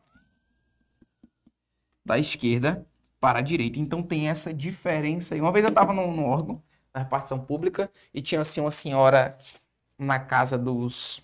da 2.05 2.17
esquerda 2.17 2.85
para 3.19 3.39
a 3.39 3.41
direita. 3.41 3.79
Então 3.79 4.01
tem 4.01 4.29
essa 4.29 4.53
diferença 4.53 5.35
aí. 5.35 5.41
Uma 5.41 5.51
vez 5.51 5.63
eu 5.63 5.69
estava 5.69 5.93
no, 5.93 6.11
no 6.11 6.25
órgão 6.25 6.61
da 6.93 7.01
repartição 7.01 7.39
pública 7.39 7.89
e 8.13 8.21
tinha 8.21 8.41
assim 8.41 8.61
uma 8.61 8.71
senhora 8.71 9.37
na 9.97 10.19
casa 10.19 10.57
dos 10.57 11.23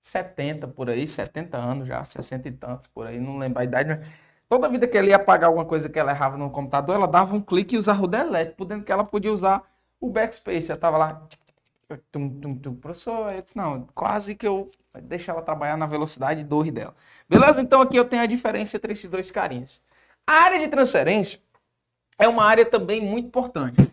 70 0.00 0.68
por 0.68 0.88
aí, 0.90 1.06
70 1.06 1.56
anos 1.58 1.88
já, 1.88 2.04
60 2.04 2.48
e 2.48 2.52
tantos 2.52 2.86
por 2.86 3.06
aí, 3.06 3.18
não 3.18 3.38
lembro 3.38 3.60
a 3.60 3.64
idade, 3.64 3.88
mas 3.88 4.06
Toda 4.48 4.68
vida 4.68 4.86
que 4.86 4.96
ela 4.96 5.08
ia 5.08 5.16
apagar 5.16 5.48
alguma 5.48 5.64
coisa 5.64 5.88
que 5.88 5.98
ela 5.98 6.12
errava 6.12 6.36
no 6.36 6.50
computador, 6.50 6.96
ela 6.96 7.08
dava 7.08 7.34
um 7.34 7.40
clique 7.40 7.74
e 7.74 7.78
usava 7.78 8.04
o 8.04 8.06
delete, 8.06 8.54
podendo 8.54 8.84
que 8.84 8.92
ela 8.92 9.02
podia 9.02 9.32
usar 9.32 9.62
o 10.00 10.08
backspace. 10.10 10.70
Ela 10.70 10.80
tava 10.80 10.98
lá, 10.98 11.26
tum, 12.12 12.28
tum, 12.40 12.54
tum. 12.56 12.74
professor, 12.76 13.32
eu 13.32 13.42
disse, 13.42 13.56
não, 13.56 13.88
quase 13.94 14.34
que 14.34 14.46
eu 14.46 14.70
deixo 15.02 15.30
ela 15.30 15.42
trabalhar 15.42 15.76
na 15.76 15.86
velocidade 15.86 16.44
2 16.44 16.70
dela. 16.70 16.94
Beleza? 17.28 17.60
Então 17.62 17.80
aqui 17.80 17.96
eu 17.96 18.04
tenho 18.04 18.22
a 18.22 18.26
diferença 18.26 18.76
entre 18.76 18.92
esses 18.92 19.08
dois 19.08 19.30
carinhas. 19.30 19.80
A 20.26 20.32
área 20.32 20.58
de 20.58 20.68
transferência 20.68 21.40
é 22.18 22.26
uma 22.26 22.44
área 22.44 22.64
também 22.64 23.00
muito 23.00 23.26
importante. 23.26 23.92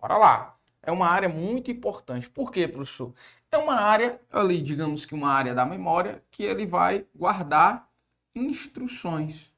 Bora 0.00 0.16
lá. 0.16 0.56
É 0.82 0.90
uma 0.90 1.08
área 1.08 1.28
muito 1.28 1.70
importante. 1.70 2.30
Por 2.30 2.50
quê, 2.50 2.66
professor? 2.66 3.12
É 3.50 3.58
uma 3.58 3.74
área 3.74 4.20
ali, 4.30 4.62
digamos 4.62 5.04
que 5.04 5.14
uma 5.14 5.30
área 5.30 5.54
da 5.54 5.66
memória, 5.66 6.22
que 6.30 6.42
ele 6.42 6.66
vai 6.66 7.06
guardar 7.14 7.90
instruções. 8.34 9.52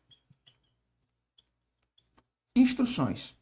Instruções. 2.57 3.37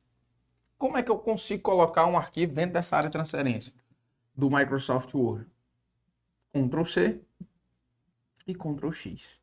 Como 0.76 0.96
é 0.96 1.02
que 1.02 1.10
eu 1.10 1.18
consigo 1.18 1.62
colocar 1.62 2.06
um 2.06 2.16
arquivo 2.16 2.52
dentro 2.52 2.72
dessa 2.72 2.96
área 2.96 3.08
de 3.08 3.12
transferência 3.12 3.72
do 4.34 4.50
Microsoft 4.50 5.14
Word? 5.14 5.46
Ctrl 6.52 6.84
C 6.84 7.20
e 8.46 8.54
Ctrl 8.54 8.90
X. 8.90 9.40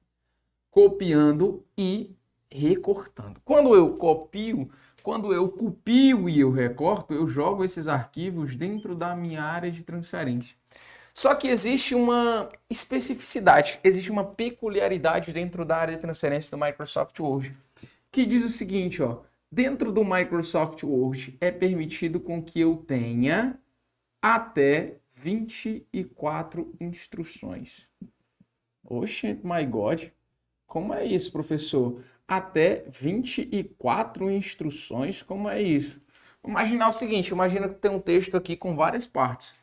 Copiando 0.70 1.66
e 1.78 2.17
recortando. 2.52 3.42
Quando 3.44 3.76
eu 3.76 3.98
copio, 3.98 4.70
quando 5.04 5.34
eu 5.34 5.50
copio 5.50 6.28
e 6.28 6.40
eu 6.40 6.52
recorto, 6.52 7.14
eu 7.14 7.28
jogo 7.28 7.64
esses 7.64 7.88
arquivos 7.88 8.56
dentro 8.56 8.96
da 8.96 9.16
minha 9.16 9.44
área 9.44 9.72
de 9.72 9.84
transferência. 9.84 10.56
Só 11.14 11.34
que 11.34 11.48
existe 11.48 11.96
uma 11.96 12.48
especificidade, 12.70 13.80
existe 13.84 14.12
uma 14.12 14.24
peculiaridade 14.24 15.34
dentro 15.34 15.66
da 15.66 15.78
área 15.78 15.96
de 15.96 16.02
transferência 16.02 16.52
do 16.52 16.64
Microsoft 16.64 17.20
Word. 17.20 17.58
que 18.12 18.26
diz 18.26 18.44
o 18.44 18.50
seguinte, 18.50 19.02
ó. 19.02 19.22
Dentro 19.52 19.92
do 19.92 20.04
Microsoft 20.04 20.84
Word 20.84 21.38
é 21.40 21.52
permitido 21.52 22.20
com 22.20 22.44
que 22.44 22.60
eu 22.60 22.78
tenha 22.78 23.58
até 24.22 24.98
24 25.16 26.76
instruções. 26.80 27.88
Oxe, 28.84 29.40
my 29.44 29.66
God. 29.66 30.10
Como 30.68 30.94
é 30.94 31.06
isso, 31.06 31.32
professor? 31.32 32.04
Até 32.28 32.84
24 32.90 34.30
instruções? 34.30 35.24
Como 35.24 35.48
é 35.48 35.62
isso? 35.62 36.02
Imaginar 36.46 36.90
o 36.90 36.92
seguinte, 36.92 37.30
imagina 37.30 37.70
que 37.70 37.76
tem 37.76 37.92
um 37.92 38.00
texto 38.00 38.36
aqui 38.36 38.56
com 38.56 38.76
várias 38.76 39.06
partes. 39.08 39.54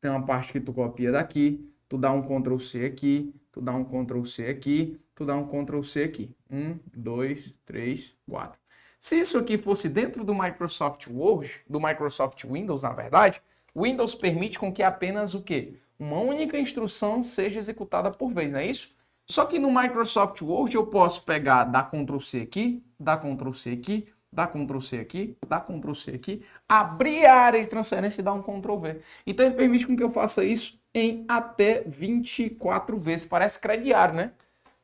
Tem 0.00 0.10
uma 0.10 0.24
parte 0.24 0.52
que 0.52 0.60
tu 0.60 0.72
copia 0.72 1.10
daqui, 1.10 1.68
tu 1.88 1.98
dá 1.98 2.12
um 2.12 2.22
Ctrl 2.22 2.58
C 2.58 2.84
aqui, 2.86 3.34
tu 3.50 3.60
dá 3.60 3.72
um 3.72 3.84
Ctrl 3.84 4.24
C 4.24 4.48
aqui, 4.48 5.00
tu 5.14 5.24
dá 5.24 5.34
um 5.36 5.46
Ctrl 5.46 5.82
C 5.82 6.04
aqui. 6.04 6.30
Um, 6.50 6.78
dois, 6.94 7.54
três, 7.64 8.16
quatro. 8.28 8.58
Se 9.00 9.18
isso 9.18 9.36
aqui 9.38 9.58
fosse 9.58 9.88
dentro 9.88 10.24
do 10.24 10.34
Microsoft 10.34 11.08
Word, 11.08 11.60
do 11.68 11.80
Microsoft 11.80 12.44
Windows, 12.44 12.82
na 12.82 12.92
verdade, 12.92 13.42
Windows 13.74 14.14
permite 14.14 14.58
com 14.58 14.72
que 14.72 14.82
apenas 14.82 15.34
o 15.34 15.42
quê? 15.42 15.74
Uma 15.98 16.20
única 16.20 16.58
instrução 16.58 17.22
seja 17.24 17.58
executada 17.58 18.10
por 18.10 18.32
vez, 18.32 18.52
não 18.52 18.60
é 18.60 18.66
isso? 18.66 18.93
Só 19.26 19.46
que 19.46 19.58
no 19.58 19.70
Microsoft 19.70 20.42
Word 20.42 20.74
eu 20.74 20.86
posso 20.86 21.22
pegar, 21.22 21.64
dar 21.64 21.90
Ctrl 21.90 22.18
C 22.18 22.42
aqui, 22.42 22.84
dar 22.98 23.16
Ctrl 23.16 23.52
C 23.52 23.70
aqui, 23.70 24.08
dar 24.30 24.48
Ctrl 24.48 24.80
C 24.80 24.96
aqui, 24.98 25.36
dar 25.48 25.60
Ctrl 25.60 25.94
C 25.94 26.10
aqui, 26.10 26.44
abrir 26.68 27.24
a 27.24 27.34
área 27.34 27.62
de 27.62 27.68
transferência 27.68 28.20
e 28.20 28.24
dar 28.24 28.34
um 28.34 28.42
Ctrl 28.42 28.76
V. 28.76 29.00
Então 29.26 29.46
ele 29.46 29.54
permite 29.54 29.86
com 29.86 29.96
que 29.96 30.02
eu 30.02 30.10
faça 30.10 30.44
isso 30.44 30.78
em 30.92 31.24
até 31.26 31.82
24 31.86 32.98
vezes. 32.98 33.26
Parece 33.26 33.58
crediário, 33.58 34.14
né? 34.14 34.32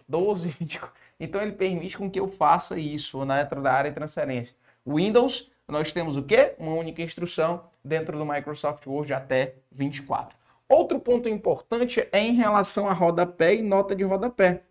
12, 0.08 0.48
24. 0.48 1.00
Então 1.22 1.42
ele 1.42 1.52
permite 1.52 1.98
com 1.98 2.10
que 2.10 2.18
eu 2.18 2.26
faça 2.26 2.78
isso 2.78 3.22
dentro 3.26 3.60
da 3.60 3.70
área 3.70 3.90
de 3.90 3.94
transferência. 3.94 4.56
Windows, 4.86 5.50
nós 5.68 5.92
temos 5.92 6.16
o 6.16 6.22
quê? 6.22 6.54
Uma 6.58 6.72
única 6.72 7.02
instrução 7.02 7.64
dentro 7.84 8.16
do 8.16 8.24
Microsoft 8.24 8.86
Word 8.86 9.12
até 9.12 9.56
24. 9.70 10.39
Outro 10.70 11.00
ponto 11.00 11.28
importante 11.28 12.06
é 12.12 12.20
em 12.20 12.32
relação 12.32 12.88
a 12.88 12.92
rodapé 12.92 13.56
e 13.56 13.60
nota 13.60 13.92
de 13.92 14.04
rodapé. 14.04 14.62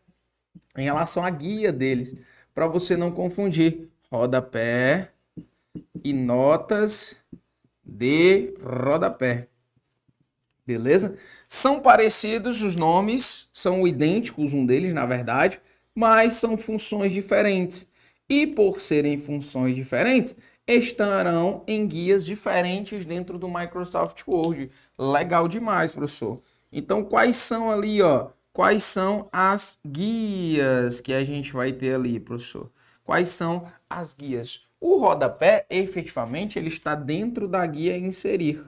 Em 0.78 0.84
relação 0.84 1.26
à 1.26 1.30
guia 1.30 1.74
deles, 1.74 2.16
para 2.56 2.68
você 2.68 2.96
não 2.96 3.12
confundir 3.12 3.90
rodapé 4.10 5.12
e 6.02 6.14
notas 6.14 7.18
de 7.84 8.54
rodapé. 8.64 9.50
Beleza? 10.66 11.18
São 11.50 11.82
parecidos 11.82 12.62
os 12.62 12.78
nomes, 12.78 13.50
são 13.52 13.86
idênticos 13.86 14.54
um 14.54 14.66
deles, 14.66 14.94
na 14.94 15.06
verdade, 15.06 15.60
mas 15.94 16.34
são 16.34 16.56
funções 16.56 17.12
diferentes. 17.12 17.90
E 18.30 18.48
por 18.48 18.80
serem 18.80 19.18
funções 19.18 19.76
diferentes, 19.76 20.34
estarão 20.76 21.64
em 21.68 21.86
guias 21.88 22.26
diferentes 22.26 23.04
dentro 23.06 23.38
do 23.38 23.50
Microsoft 23.50 24.22
Word. 24.28 24.72
Legal 24.98 25.48
demais, 25.48 25.92
professor. 25.92 26.40
Então, 26.72 27.04
quais 27.04 27.36
são 27.36 27.72
ali, 27.72 28.02
ó? 28.02 28.30
Quais 28.54 28.84
são 28.84 29.28
as 29.32 29.80
guias 29.86 31.02
que 31.02 31.14
a 31.14 31.24
gente 31.24 31.52
vai 31.54 31.72
ter 31.72 31.96
ali, 31.96 32.20
professor? 32.20 32.70
Quais 33.04 33.30
são 33.30 33.66
as 33.90 34.14
guias? 34.14 34.68
O 34.80 34.98
rodapé, 34.98 35.66
efetivamente, 35.70 36.58
ele 36.58 36.68
está 36.68 36.96
dentro 36.96 37.48
da 37.48 37.66
guia 37.66 37.98
inserir 37.98 38.64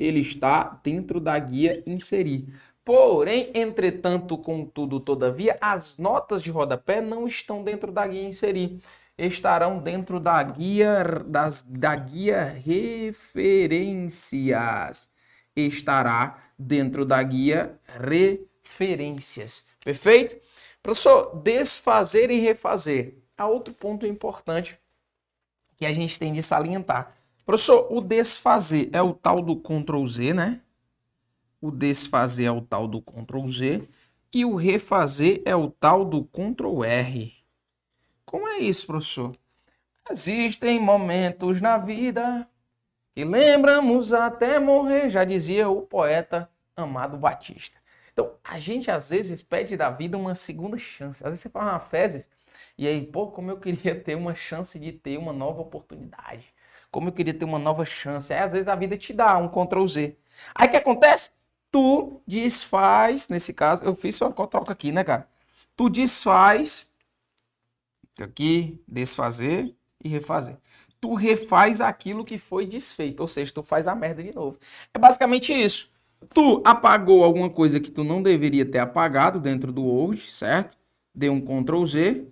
ele 0.00 0.20
está 0.20 0.80
dentro 0.82 1.20
da 1.20 1.38
guia 1.38 1.82
inserir. 1.86 2.48
Porém, 2.82 3.50
entretanto, 3.54 4.38
contudo, 4.38 4.98
todavia, 4.98 5.58
as 5.60 5.98
notas 5.98 6.42
de 6.42 6.50
rodapé 6.50 7.02
não 7.02 7.26
estão 7.26 7.62
dentro 7.62 7.92
da 7.92 8.06
guia 8.06 8.22
inserir. 8.26 8.80
Estarão 9.20 9.78
dentro 9.78 10.18
da 10.18 10.42
guia 10.42 11.04
das, 11.26 11.62
da 11.62 11.94
guia 11.94 12.44
referências. 12.44 15.10
Estará 15.54 16.42
dentro 16.58 17.04
da 17.04 17.22
guia 17.22 17.78
referências. 18.00 19.62
Perfeito? 19.84 20.40
Professor, 20.82 21.38
desfazer 21.42 22.30
e 22.30 22.40
refazer. 22.40 23.18
Há 23.36 23.46
outro 23.46 23.74
ponto 23.74 24.06
importante 24.06 24.80
que 25.76 25.84
a 25.84 25.92
gente 25.92 26.18
tem 26.18 26.32
de 26.32 26.42
salientar. 26.42 27.14
Professor, 27.44 27.92
o 27.92 28.00
desfazer 28.00 28.88
é 28.90 29.02
o 29.02 29.12
tal 29.12 29.42
do 29.42 29.56
Ctrl 29.56 30.06
Z, 30.06 30.32
né? 30.32 30.62
O 31.60 31.70
desfazer 31.70 32.44
é 32.44 32.50
o 32.50 32.62
tal 32.62 32.88
do 32.88 33.02
Ctrl 33.02 33.46
Z. 33.48 33.86
E 34.32 34.46
o 34.46 34.56
refazer 34.56 35.42
é 35.44 35.54
o 35.54 35.68
tal 35.68 36.06
do 36.06 36.24
Ctrl 36.24 36.84
R. 36.84 37.39
Como 38.30 38.46
é 38.46 38.58
isso, 38.58 38.86
professor? 38.86 39.36
Existem 40.08 40.78
momentos 40.78 41.60
na 41.60 41.76
vida 41.76 42.48
que 43.12 43.24
lembramos 43.24 44.12
até 44.12 44.56
morrer, 44.60 45.10
já 45.10 45.24
dizia 45.24 45.68
o 45.68 45.82
poeta 45.82 46.48
Amado 46.76 47.16
Batista. 47.16 47.76
Então, 48.12 48.36
a 48.44 48.56
gente 48.56 48.88
às 48.88 49.08
vezes 49.08 49.42
pede 49.42 49.76
da 49.76 49.90
vida 49.90 50.16
uma 50.16 50.36
segunda 50.36 50.78
chance. 50.78 51.24
Às 51.24 51.30
vezes 51.30 51.40
você 51.40 51.48
faz 51.48 51.66
uma 51.66 51.80
fezes 51.80 52.30
e 52.78 52.86
aí, 52.86 53.04
pô, 53.04 53.26
como 53.32 53.50
eu 53.50 53.58
queria 53.58 54.00
ter 54.00 54.14
uma 54.14 54.32
chance 54.32 54.78
de 54.78 54.92
ter 54.92 55.18
uma 55.18 55.32
nova 55.32 55.62
oportunidade 55.62 56.54
como 56.88 57.08
eu 57.08 57.12
queria 57.12 57.34
ter 57.34 57.44
uma 57.44 57.58
nova 57.58 57.84
chance. 57.84 58.32
Aí 58.32 58.40
às 58.40 58.52
vezes 58.52 58.68
a 58.68 58.74
vida 58.74 58.96
te 58.96 59.12
dá 59.12 59.36
um 59.38 59.48
Ctrl 59.48 59.86
Z. 59.86 60.16
Aí 60.54 60.68
o 60.68 60.70
que 60.70 60.76
acontece? 60.76 61.30
Tu 61.70 62.20
desfaz, 62.26 63.28
nesse 63.28 63.52
caso, 63.52 63.84
eu 63.84 63.94
fiz 63.94 64.20
uma 64.20 64.32
troca 64.32 64.72
aqui, 64.72 64.90
né, 64.90 65.04
cara? 65.04 65.28
Tu 65.76 65.88
desfaz, 65.88 66.89
aqui, 68.20 68.80
desfazer 68.86 69.74
e 70.02 70.08
refazer. 70.08 70.56
Tu 71.00 71.14
refaz 71.14 71.80
aquilo 71.80 72.24
que 72.24 72.38
foi 72.38 72.66
desfeito, 72.66 73.20
ou 73.20 73.26
seja, 73.26 73.52
tu 73.52 73.62
faz 73.62 73.86
a 73.86 73.94
merda 73.94 74.22
de 74.22 74.34
novo. 74.34 74.58
É 74.92 74.98
basicamente 74.98 75.52
isso. 75.52 75.90
Tu 76.34 76.62
apagou 76.64 77.24
alguma 77.24 77.48
coisa 77.48 77.80
que 77.80 77.90
tu 77.90 78.04
não 78.04 78.22
deveria 78.22 78.66
ter 78.66 78.78
apagado 78.78 79.40
dentro 79.40 79.72
do 79.72 79.82
Word, 79.82 80.20
certo? 80.20 80.76
Deu 81.14 81.32
um 81.32 81.40
Ctrl 81.40 81.84
Z, 81.84 82.26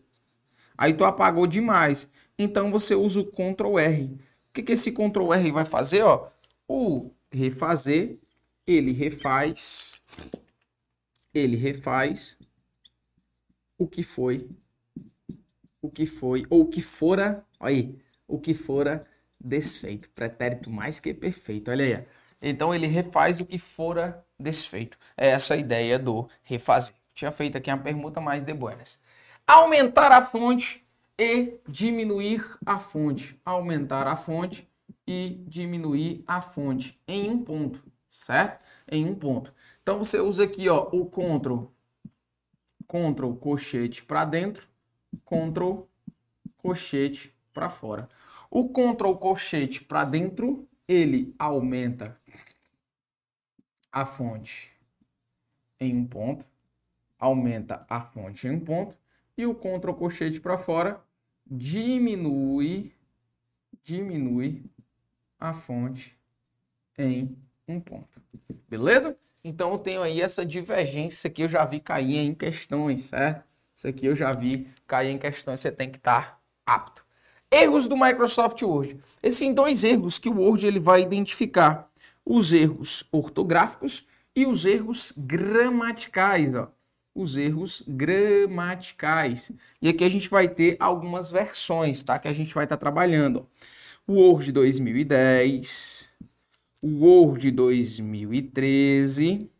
aí 0.76 0.92
tu 0.92 1.04
apagou 1.04 1.47
demais. 1.47 2.08
Então 2.38 2.70
você 2.70 2.94
usa 2.94 3.20
o 3.20 3.25
Ctrl 3.25 3.78
R 3.78 4.18
que, 4.58 4.62
que 4.62 4.73
esse 4.73 4.90
Ctrl 4.92 5.32
R 5.32 5.52
vai 5.52 5.64
fazer? 5.64 6.02
Ó? 6.02 6.28
O 6.66 7.11
refazer, 7.30 8.18
ele 8.66 8.92
refaz, 8.92 10.02
ele 11.32 11.56
refaz 11.56 12.37
o 13.78 13.87
que 13.87 14.02
foi, 14.02 14.49
o 15.80 15.90
que 15.90 16.06
foi, 16.06 16.44
ou 16.50 16.62
o 16.62 16.66
que 16.66 16.82
fora, 16.82 17.44
aí, 17.61 17.99
o 18.26 18.38
que 18.38 18.54
fora 18.54 19.06
desfeito. 19.40 20.08
Pretérito 20.11 20.70
mais 20.70 21.00
que 21.00 21.14
perfeito, 21.14 21.70
olha 21.70 21.85
aí. 21.85 22.04
Então 22.40 22.75
ele 22.75 22.87
refaz 22.87 23.40
o 23.40 23.47
que 23.47 23.58
fora 23.58 24.25
desfeito. 24.38 24.99
É 25.16 25.28
essa 25.28 25.54
a 25.54 25.56
ideia 25.56 25.99
do 25.99 26.28
refazer. 26.42 26.94
Tinha 27.14 27.32
feito 27.32 27.58
aqui 27.58 27.70
uma 27.70 27.78
permuta 27.78 28.20
mais 28.20 28.44
de 28.44 28.54
buenas. 28.54 29.00
Aumentar 29.47 30.12
a 30.12 30.25
fonte 30.25 30.85
e 31.18 31.58
diminuir 31.68 32.44
a 32.64 32.78
fonte. 32.78 33.40
Aumentar 33.44 34.06
a 34.06 34.14
fonte 34.14 34.68
e 35.06 35.42
diminuir 35.47 36.23
a 36.26 36.40
fonte 36.40 37.00
em 37.08 37.30
um 37.30 37.42
ponto, 37.42 37.82
certo? 38.11 38.62
Em 38.90 39.04
um 39.04 39.14
ponto. 39.14 39.52
Então 39.82 39.99
você 39.99 40.20
usa 40.20 40.44
aqui 40.44 40.68
ó, 40.68 40.88
o 40.92 41.06
Ctrl, 41.06 41.64
Ctrl 42.87 43.32
cochete 43.35 44.04
para 44.04 44.25
dentro, 44.25 44.68
Ctrl 45.25 45.83
cochete 46.57 47.35
para 47.53 47.71
fora. 47.71 48.09
O 48.50 48.69
Ctrl 48.69 49.15
cochete 49.15 49.85
para 49.85 50.05
dentro, 50.05 50.69
ele 50.87 51.35
aumenta 51.38 52.19
a 53.91 54.05
fonte 54.07 54.71
em 55.81 55.97
um 55.97 56.07
ponto, 56.07 56.47
aumenta 57.19 57.85
a 57.88 58.00
fonte 58.00 58.47
em 58.47 58.50
um 58.50 58.61
ponto, 58.61 58.97
e 59.37 59.47
o 59.47 59.55
Ctrl 59.55 59.93
cochete 59.93 60.41
para 60.41 60.59
fora 60.59 61.03
diminui, 61.47 62.93
diminui 63.83 64.65
a 65.38 65.53
fonte 65.53 66.17
em 66.99 67.37
um 67.67 67.81
ponto. 67.81 68.21
Beleza? 68.69 69.17
Então 69.43 69.73
eu 69.73 69.79
tenho 69.79 70.03
aí 70.03 70.21
essa 70.21 70.45
divergência 70.45 71.31
que 71.31 71.43
eu 71.43 71.49
já 71.49 71.65
vi 71.65 71.81
cair 71.81 72.19
em 72.19 72.35
questões, 72.35 73.03
certo? 73.03 73.48
Isso 73.78 73.87
aqui 73.87 74.06
eu 74.06 74.16
já 74.16 74.32
vi 74.32 74.66
cair 74.88 75.11
em 75.11 75.18
questões, 75.18 75.61
você 75.61 75.70
tem 75.70 75.88
que 75.88 75.99
estar 75.99 76.42
apto. 76.66 77.06
Erros 77.49 77.87
do 77.87 77.97
Microsoft 77.97 78.61
Word. 78.61 78.99
Existem 79.23 79.54
dois 79.54 79.85
erros 79.85 80.18
que 80.18 80.28
o 80.28 80.40
Word 80.40 80.66
ele 80.66 80.80
vai 80.80 81.00
identificar. 81.00 81.88
Os 82.26 82.52
erros 82.52 83.04
ortográficos 83.12 84.04
e 84.35 84.47
os 84.47 84.66
erros 84.66 85.12
gramaticais. 85.16 86.52
Ó 86.56 86.66
os 87.14 87.37
erros 87.37 87.85
gramaticais. 87.87 89.52
E 89.80 89.88
aqui 89.88 90.02
a 90.02 90.08
gente 90.08 90.28
vai 90.28 90.49
ter 90.49 90.76
algumas 90.80 91.30
versões, 91.30 92.02
tá? 92.02 92.18
Que 92.18 92.26
a 92.26 92.32
gente 92.32 92.52
vai 92.54 92.64
estar 92.64 92.76
tá 92.76 92.80
trabalhando. 92.80 93.47
O 94.08 94.14
Word 94.14 94.50
2010, 94.50 96.08
o 96.82 97.04
Word 97.04 97.49
2013, 97.52 99.49
o 99.52 99.58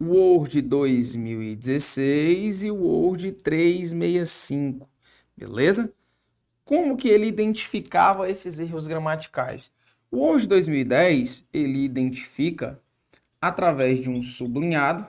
Word 0.00 0.62
2016 0.62 2.64
e 2.64 2.70
o 2.70 2.76
Word 2.76 3.32
365. 3.32 4.88
Beleza? 5.36 5.92
Como 6.64 6.96
que 6.96 7.08
ele 7.08 7.26
identificava 7.26 8.30
esses 8.30 8.58
erros 8.58 8.86
gramaticais? 8.86 9.70
O 10.10 10.18
Word 10.18 10.46
2010, 10.46 11.46
ele 11.52 11.84
identifica 11.84 12.80
através 13.40 14.00
de 14.00 14.08
um 14.08 14.22
sublinhado 14.22 15.06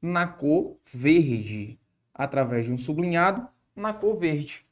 na 0.00 0.26
cor 0.26 0.76
verde. 0.92 1.78
Através 2.14 2.66
de 2.66 2.72
um 2.72 2.78
sublinhado 2.78 3.46
na 3.76 3.92
cor 3.92 4.18
verde. 4.18 4.64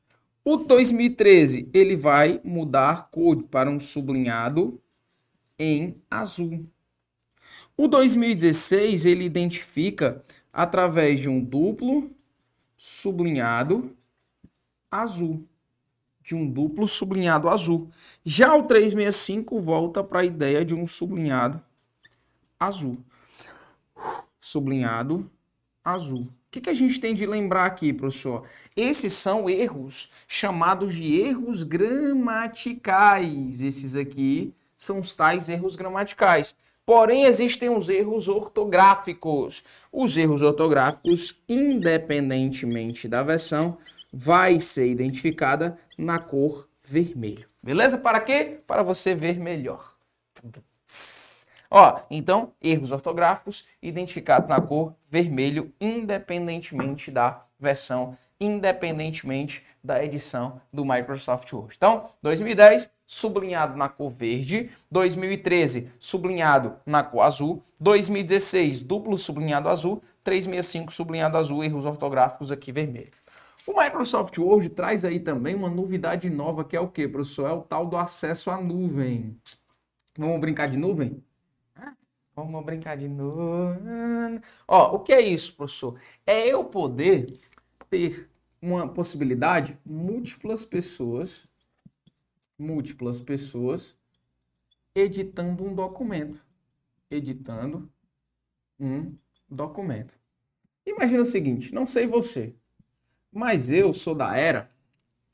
O 0.45 0.57
2013, 0.57 1.69
ele 1.73 1.97
vai 1.97 2.41
mudar 2.43 2.91
a 2.91 2.97
cor 2.97 3.43
para 3.45 3.71
um 3.71 3.79
sublinhado 3.79 4.81
em 5.59 6.03
azul. 6.11 6.67
O 7.79 7.89
2016, 7.89 9.07
ele 9.07 9.25
identifica 9.25 10.23
através 10.53 11.21
de 11.21 11.31
um 11.31 11.41
duplo 11.41 12.11
sublinhado 12.77 13.97
azul 14.91 15.49
de 16.29 16.37
um 16.37 16.47
duplo 16.47 16.87
sublinhado 16.87 17.49
azul. 17.49 17.89
Já 18.23 18.55
o 18.55 18.65
365 18.65 19.59
volta 19.59 20.05
para 20.05 20.21
a 20.21 20.25
ideia 20.27 20.63
de 20.63 20.75
um 20.75 20.87
sublinhado 20.87 21.59
azul. 22.61 22.99
Sublinhado 24.39 25.31
azul. 25.83 26.25
O 26.25 26.51
que, 26.51 26.61
que 26.61 26.69
a 26.69 26.75
gente 26.75 27.01
tem 27.01 27.15
de 27.15 27.25
lembrar 27.25 27.65
aqui, 27.65 27.95
professor? 27.95 28.47
Esses 28.77 29.15
são 29.15 29.49
erros 29.49 30.11
chamados 30.27 30.95
de 30.95 31.19
erros 31.19 31.63
gramaticais. 31.63 33.63
Esses 33.63 33.97
aqui 33.97 34.53
são 34.77 34.99
os 34.99 35.15
tais 35.15 35.49
erros 35.49 35.77
gramaticais. 35.77 36.55
Porém, 36.89 37.25
existem 37.25 37.69
os 37.69 37.91
erros 37.91 38.29
ortográficos. 38.29 39.63
Os 39.93 40.17
erros 40.17 40.41
ortográficos, 40.41 41.39
independentemente 41.47 43.07
da 43.07 43.23
versão, 43.23 43.77
vai 44.11 44.59
ser 44.59 44.89
identificada 44.89 45.79
na 45.99 46.19
cor 46.19 46.67
vermelho. 46.83 47.47
Beleza? 47.63 47.99
Para 47.99 48.21
quê? 48.21 48.61
Para 48.67 48.83
você 48.83 49.15
ver 49.15 49.39
melhor. 49.39 49.97
Ó, 51.71 52.01
então, 52.11 52.55
erros 52.59 52.91
ortográficos 52.91 53.67
identificados 53.83 54.49
na 54.49 54.59
cor 54.59 54.95
vermelho, 55.11 55.71
independentemente 55.79 57.11
da 57.11 57.45
versão, 57.61 58.17
independentemente 58.41 59.63
da 59.85 60.03
edição 60.03 60.59
do 60.73 60.87
Microsoft 60.87 61.53
Word. 61.53 61.75
Então, 61.77 62.09
2010, 62.23 62.89
sublinhado 63.09 63.75
na 63.75 63.89
cor 63.89 64.11
verde, 64.11 64.71
2013, 64.91 65.91
sublinhado 65.99 66.77
na 66.85 67.03
cor 67.03 67.23
azul, 67.23 67.65
2016, 67.81 68.83
duplo 68.83 69.17
sublinhado 69.17 69.71
azul, 69.71 70.03
365, 70.23 70.93
sublinhado 70.93 71.39
azul, 71.39 71.65
erros 71.65 71.87
ortográficos 71.87 72.53
aqui 72.53 72.71
vermelho. 72.71 73.09
O 73.67 73.83
Microsoft 73.83 74.37
Word 74.37 74.69
traz 74.69 75.07
aí 75.07 75.19
também 75.19 75.55
uma 75.55 75.71
novidade 75.71 76.29
nova, 76.29 76.63
que 76.63 76.77
é 76.77 76.81
o 76.81 76.89
que, 76.89 77.09
professor? 77.09 77.49
É 77.49 77.53
o 77.53 77.63
tal 77.63 77.87
do 77.87 77.97
acesso 77.97 78.51
à 78.51 78.61
nuvem. 78.61 79.35
Vamos 80.17 80.39
brincar 80.39 80.69
de 80.69 80.77
nuvem? 80.77 81.25
Vamos 82.37 82.63
brincar 82.63 82.95
de 82.95 83.09
nuvem. 83.09 84.43
Ó, 84.67 84.97
o 84.97 85.01
que 85.01 85.15
é 85.15 85.21
isso, 85.23 85.57
professor? 85.57 85.99
É 86.27 86.47
eu 86.47 86.63
poder 86.63 87.41
ter 87.89 88.29
uma 88.61 88.87
possibilidade, 88.87 89.79
múltiplas 89.85 90.63
pessoas, 90.67 91.48
múltiplas 92.59 93.21
pessoas 93.21 93.97
editando 94.95 95.65
um 95.65 95.75
documento. 95.75 96.45
Editando 97.11 97.91
um 98.79 99.15
documento. 99.49 100.19
Imagina 100.85 101.23
o 101.23 101.25
seguinte, 101.25 101.73
não 101.73 101.87
sei 101.87 102.07
você, 102.07 102.55
mas 103.31 103.71
eu 103.71 103.93
sou 103.93 104.15
da 104.15 104.35
era, 104.37 104.71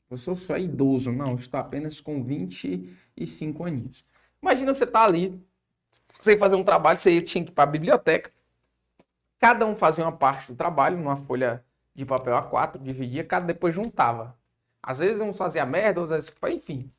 eu 0.09 0.17
sou 0.17 0.35
só 0.35 0.57
idoso, 0.57 1.11
não, 1.11 1.35
estou 1.35 1.59
apenas 1.59 2.01
com 2.01 2.23
25 2.23 3.63
aninhos. 3.63 4.05
Imagina 4.41 4.75
você 4.75 4.85
tá 4.85 5.03
ali, 5.03 5.41
você 6.19 6.37
fazer 6.37 6.55
um 6.55 6.63
trabalho, 6.63 6.97
você 6.97 7.21
tinha 7.21 7.43
que 7.43 7.51
ir 7.51 7.53
para 7.53 7.63
a 7.63 7.71
biblioteca. 7.71 8.31
Cada 9.39 9.65
um 9.65 9.75
fazia 9.75 10.03
uma 10.03 10.11
parte 10.11 10.51
do 10.51 10.55
trabalho 10.55 10.97
numa 10.97 11.17
folha 11.17 11.63
de 11.93 12.05
papel 12.05 12.35
A4, 12.35 12.77
dividia, 12.81 13.23
cada 13.23 13.45
depois 13.45 13.73
juntava. 13.73 14.37
Às 14.83 14.99
vezes 14.99 15.21
um 15.21 15.33
fazia 15.33 15.65
merda, 15.65 16.03
às 16.03 16.09
vezes, 16.09 16.33
enfim. 16.49 16.91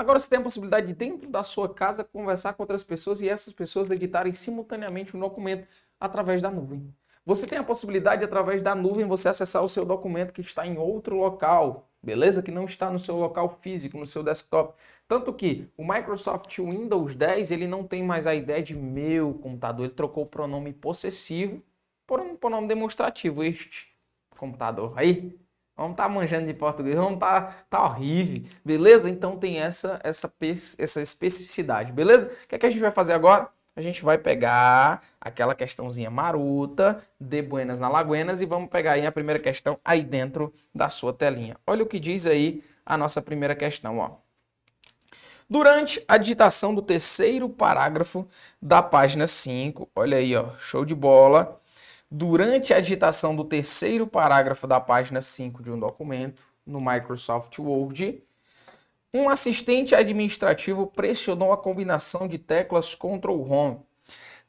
Agora 0.00 0.18
você 0.18 0.30
tem 0.30 0.38
a 0.38 0.42
possibilidade 0.42 0.86
de 0.86 0.94
dentro 0.94 1.28
da 1.28 1.42
sua 1.42 1.68
casa 1.68 2.02
conversar 2.02 2.54
com 2.54 2.62
outras 2.62 2.82
pessoas 2.82 3.20
e 3.20 3.28
essas 3.28 3.52
pessoas 3.52 3.90
editarem 3.90 4.32
simultaneamente 4.32 5.14
um 5.14 5.20
documento 5.20 5.68
através 6.00 6.40
da 6.40 6.50
nuvem. 6.50 6.90
Você 7.26 7.46
tem 7.46 7.58
a 7.58 7.62
possibilidade, 7.62 8.24
através 8.24 8.62
da 8.62 8.74
nuvem, 8.74 9.04
você 9.04 9.28
acessar 9.28 9.62
o 9.62 9.68
seu 9.68 9.84
documento 9.84 10.32
que 10.32 10.40
está 10.40 10.66
em 10.66 10.78
outro 10.78 11.16
local, 11.16 11.86
beleza? 12.02 12.42
Que 12.42 12.50
não 12.50 12.64
está 12.64 12.90
no 12.90 12.98
seu 12.98 13.14
local 13.14 13.58
físico, 13.60 13.98
no 13.98 14.06
seu 14.06 14.22
desktop. 14.22 14.72
Tanto 15.06 15.34
que 15.34 15.68
o 15.76 15.86
Microsoft 15.86 16.58
Windows 16.58 17.14
10, 17.14 17.50
ele 17.50 17.66
não 17.66 17.84
tem 17.86 18.02
mais 18.02 18.26
a 18.26 18.34
ideia 18.34 18.62
de 18.62 18.74
meu 18.74 19.34
computador, 19.34 19.84
ele 19.84 19.94
trocou 19.94 20.24
o 20.24 20.26
pronome 20.26 20.72
possessivo 20.72 21.62
por 22.06 22.20
um 22.20 22.36
pronome 22.36 22.66
demonstrativo, 22.66 23.44
este 23.44 23.88
computador 24.30 24.94
aí. 24.96 25.38
Vamos 25.80 25.94
estar 25.94 26.02
tá 26.02 26.08
manjando 26.10 26.46
de 26.46 26.52
português, 26.52 26.94
vamos 26.94 27.14
estar 27.14 27.40
tá, 27.40 27.64
tá 27.70 27.84
horrível, 27.84 28.44
beleza? 28.62 29.08
Então 29.08 29.38
tem 29.38 29.60
essa, 29.60 29.98
essa, 30.04 30.30
essa 30.76 31.00
especificidade, 31.00 31.90
beleza? 31.90 32.26
O 32.26 32.48
que, 32.48 32.54
é 32.54 32.58
que 32.58 32.66
a 32.66 32.70
gente 32.70 32.82
vai 32.82 32.90
fazer 32.90 33.14
agora? 33.14 33.48
a 33.74 33.80
gente 33.80 34.02
vai 34.02 34.18
pegar 34.18 35.02
aquela 35.18 35.54
questãozinha 35.54 36.10
maruta 36.10 37.02
de 37.18 37.40
Buenas 37.40 37.80
na 37.80 37.88
Laguenas 37.88 38.42
e 38.42 38.46
vamos 38.46 38.68
pegar 38.68 38.92
aí 38.92 39.06
a 39.06 39.12
primeira 39.12 39.38
questão 39.38 39.78
aí 39.82 40.02
dentro 40.02 40.52
da 40.74 40.90
sua 40.90 41.14
telinha. 41.14 41.56
Olha 41.66 41.82
o 41.82 41.86
que 41.86 41.98
diz 41.98 42.26
aí 42.26 42.62
a 42.84 42.98
nossa 42.98 43.22
primeira 43.22 43.54
questão, 43.54 43.98
ó. 43.98 44.16
Durante 45.48 46.04
a 46.06 46.18
digitação 46.18 46.74
do 46.74 46.82
terceiro 46.82 47.48
parágrafo 47.48 48.28
da 48.60 48.82
página 48.82 49.26
5, 49.26 49.88
olha 49.96 50.18
aí, 50.18 50.36
ó, 50.36 50.50
show 50.58 50.84
de 50.84 50.94
bola. 50.94 51.59
Durante 52.12 52.74
a 52.74 52.80
digitação 52.80 53.36
do 53.36 53.44
terceiro 53.44 54.04
parágrafo 54.04 54.66
da 54.66 54.80
página 54.80 55.20
5 55.20 55.62
de 55.62 55.70
um 55.70 55.78
documento 55.78 56.42
no 56.66 56.80
Microsoft 56.80 57.56
Word, 57.60 58.20
um 59.14 59.28
assistente 59.28 59.94
administrativo 59.94 60.88
pressionou 60.88 61.52
a 61.52 61.56
combinação 61.56 62.26
de 62.26 62.36
teclas 62.36 62.96
Ctrl 62.96 63.42
Home. 63.48 63.78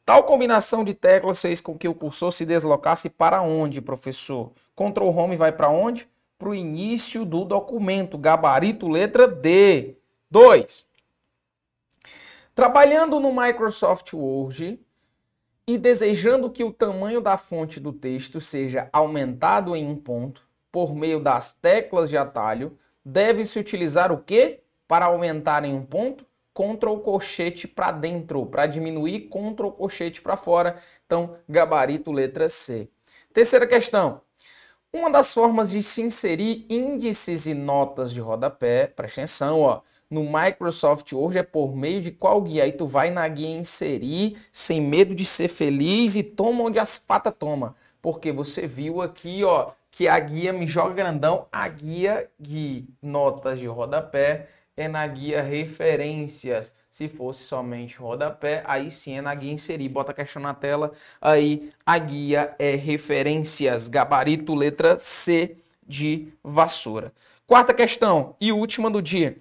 Tal 0.04 0.24
combinação 0.24 0.84
de 0.84 0.96
teclas 0.96 1.40
fez 1.40 1.62
com 1.62 1.78
que 1.78 1.88
o 1.88 1.94
cursor 1.94 2.32
se 2.32 2.48
deslocasse 2.48 3.12
para 3.12 3.44
onde, 3.44 3.80
professor? 3.80 4.52
Ctrl 4.76 5.10
Home 5.10 5.36
vai 5.36 5.52
para 5.52 5.70
onde? 5.70 6.10
Para 6.40 6.50
o 6.50 6.56
início 6.56 7.24
do 7.24 7.46
documento, 7.46 8.18
gabarito 8.18 8.88
letra 8.88 9.28
D. 9.28 9.98
2. 10.32 10.88
Trabalhando 12.56 13.20
no 13.20 13.32
Microsoft 13.32 14.14
Word 14.14 14.80
e 15.72 15.78
desejando 15.78 16.52
que 16.52 16.66
o 16.66 16.74
tamanho 16.74 17.22
da 17.22 17.38
fonte 17.38 17.80
do 17.80 17.94
texto 17.94 18.42
seja 18.42 18.90
aumentado 18.92 19.74
em 19.74 19.88
um 19.88 19.96
ponto 19.96 20.46
por 20.70 20.94
meio 20.94 21.18
das 21.22 21.54
teclas 21.54 22.10
de 22.10 22.18
atalho, 22.18 22.78
deve-se 23.06 23.58
utilizar 23.58 24.12
o 24.12 24.18
que 24.18 24.60
para 24.86 25.06
aumentar 25.06 25.64
em 25.64 25.74
um 25.74 25.86
ponto? 25.86 26.26
Ctrl 26.54 26.98
colchete 26.98 27.70
para 27.70 27.94
dentro, 27.94 28.46
para 28.46 28.66
diminuir, 28.66 29.30
Ctrl 29.30 29.70
colchete 29.70 30.22
para 30.22 30.36
fora. 30.36 30.76
Então, 31.06 31.38
gabarito 31.48 32.12
letra 32.12 32.50
C. 32.50 32.90
Terceira 33.34 33.66
questão. 33.66 34.20
Uma 34.92 35.10
das 35.10 35.34
formas 35.34 35.72
de 35.72 35.82
se 35.82 36.02
inserir 36.02 36.66
índices 36.70 37.46
e 37.46 37.54
notas 37.54 38.12
de 38.12 38.20
rodapé, 38.20 38.88
presta 38.88 39.22
atenção, 39.22 39.62
ó, 39.62 39.80
no 40.12 40.26
Microsoft 40.26 41.14
Word 41.14 41.38
é 41.38 41.44
por 41.44 41.74
meio 41.74 42.02
de 42.02 42.12
qual 42.12 42.42
guia? 42.42 42.66
Aí 42.66 42.74
tu 42.74 42.86
vai 42.86 43.10
na 43.10 43.26
guia 43.30 43.50
inserir, 43.50 44.38
sem 44.52 44.82
medo 44.82 45.16
de 45.16 45.24
ser 45.24 45.48
feliz 45.48 46.18
e 46.18 46.22
toma 46.22 46.64
onde 46.64 46.78
as 46.78 47.00
patas 47.00 47.34
toma. 47.40 47.76
Porque 48.02 48.30
você 48.32 48.68
viu 48.68 49.02
aqui, 49.02 49.42
ó, 49.46 49.72
que 49.90 50.10
a 50.10 50.20
guia 50.20 50.52
me 50.52 50.68
joga 50.68 50.94
grandão, 50.94 51.48
a 51.50 51.66
guia 51.68 52.30
de 52.38 52.84
notas 53.02 53.58
de 53.58 53.68
rodapé 53.68 54.50
é 54.76 54.90
na 54.90 55.08
guia 55.08 55.42
referências. 55.42 56.76
Se 56.90 57.08
fosse 57.08 57.44
somente 57.44 57.98
rodapé, 57.98 58.64
aí 58.66 58.92
sim 58.92 59.18
é 59.18 59.22
na 59.22 59.34
guia 59.34 59.54
inserir. 59.54 59.88
Bota 59.88 60.12
a 60.12 60.16
questão 60.16 60.42
na 60.42 60.54
tela, 60.54 60.92
aí 61.22 61.70
a 61.86 61.98
guia 61.98 62.54
é 62.60 62.76
referências, 62.76 63.88
gabarito 63.88 64.54
letra 64.54 65.00
C 65.00 65.56
de 65.88 66.28
vassoura. 66.44 67.14
Quarta 67.48 67.74
questão 67.74 68.36
e 68.42 68.52
última 68.52 68.92
do 68.92 69.02
dia. 69.02 69.38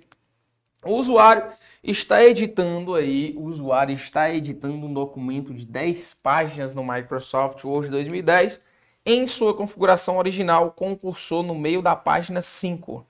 O 0.85 0.95
usuário 0.95 1.53
está 1.85 2.25
editando 2.25 2.95
aí, 2.95 3.35
o 3.37 3.43
usuário 3.43 3.95
está 3.95 4.31
editando 4.31 4.87
um 4.87 4.95
documento 4.95 5.53
de 5.53 5.67
10 5.67 6.15
páginas 6.15 6.73
no 6.73 6.83
Microsoft 6.83 7.63
Word 7.65 7.91
2010 7.91 8.61
em 9.05 9.27
sua 9.27 9.55
configuração 9.55 10.17
original 10.17 10.73
com 10.73 10.93
o 10.93 10.97
cursor 10.97 11.43
no 11.43 11.55
meio 11.55 11.83
da 11.83 11.95
página 11.95 12.41
5. 12.41 13.07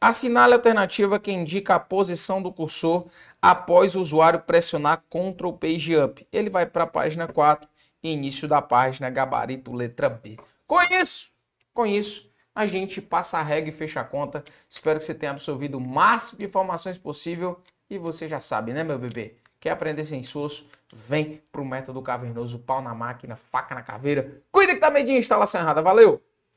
Assinale 0.00 0.54
a 0.54 0.56
alternativa 0.56 1.20
que 1.20 1.30
indica 1.30 1.74
a 1.74 1.80
posição 1.80 2.40
do 2.40 2.50
cursor 2.50 3.06
após 3.40 3.94
o 3.94 4.00
usuário 4.00 4.40
pressionar 4.40 5.04
Ctrl 5.10 5.52
Page 5.52 5.96
Up. 5.96 6.26
Ele 6.32 6.48
vai 6.48 6.64
para 6.64 6.84
a 6.84 6.86
página 6.86 7.28
4, 7.28 7.68
início 8.02 8.48
da 8.48 8.62
página, 8.62 9.10
gabarito 9.10 9.74
letra 9.74 10.08
B. 10.08 10.38
Com 10.66 10.80
isso, 10.80 11.32
com 11.74 11.84
isso, 11.84 12.29
a 12.60 12.66
gente 12.66 13.00
passa 13.00 13.38
a 13.38 13.42
regra 13.42 13.70
e 13.70 13.72
fecha 13.72 14.00
a 14.00 14.04
conta. 14.04 14.44
Espero 14.68 14.98
que 14.98 15.04
você 15.04 15.14
tenha 15.14 15.32
absorvido 15.32 15.78
o 15.78 15.80
máximo 15.80 16.38
de 16.38 16.44
informações 16.44 16.98
possível 16.98 17.58
e 17.88 17.98
você 17.98 18.28
já 18.28 18.38
sabe, 18.38 18.72
né, 18.72 18.84
meu 18.84 18.98
bebê? 18.98 19.36
Quer 19.58 19.70
aprender 19.70 20.04
sem 20.04 20.20
esforço? 20.20 20.68
Vem 20.92 21.42
pro 21.50 21.64
método 21.64 22.02
cavernoso, 22.02 22.58
pau 22.58 22.82
na 22.82 22.94
máquina, 22.94 23.34
faca 23.34 23.74
na 23.74 23.82
caveira. 23.82 24.42
Cuida 24.52 24.74
que 24.74 24.80
tá 24.80 24.90
medinho 24.90 25.18
instalação 25.18 25.60
errada. 25.60 25.82
Valeu! 25.82 26.29